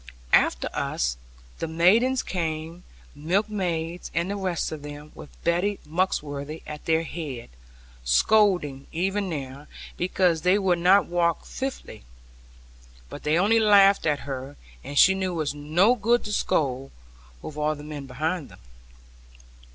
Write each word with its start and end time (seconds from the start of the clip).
After 0.33 0.67
us, 0.73 1.15
the 1.59 1.67
maidens 1.67 2.23
came, 2.23 2.81
milkmaids 3.13 4.09
and 4.15 4.31
the 4.31 4.35
rest 4.35 4.71
of 4.71 4.81
them, 4.81 5.11
with 5.13 5.29
Betty 5.43 5.77
Muxworthy 5.85 6.63
at 6.65 6.85
their 6.85 7.03
head, 7.03 7.49
scolding 8.03 8.87
even 8.91 9.29
now, 9.29 9.67
because 9.97 10.41
they 10.41 10.57
would 10.57 10.79
not 10.79 11.05
walk 11.05 11.45
fitly. 11.45 12.03
But 13.11 13.21
they 13.21 13.37
only 13.37 13.59
laughed 13.59 14.07
at 14.07 14.21
her; 14.21 14.55
and 14.83 14.97
she 14.97 15.13
knew 15.13 15.33
it 15.33 15.43
was 15.43 15.53
no 15.53 15.93
good 15.93 16.23
to 16.23 16.33
scold, 16.33 16.89
with 17.43 17.55
all 17.55 17.75
the 17.75 17.83
men 17.83 18.07
behind 18.07 18.49
them. 18.49 18.59